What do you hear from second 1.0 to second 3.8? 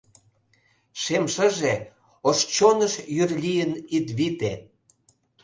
Шем шыже, ош чоныш йӱр лийын